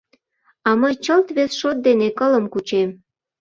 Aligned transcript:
А 0.67 0.69
мый 0.79 0.93
чылт 1.03 1.27
вес 1.37 1.51
шот 1.59 1.77
дене 1.87 2.07
кылым 2.19 2.45
кучем. 2.53 2.89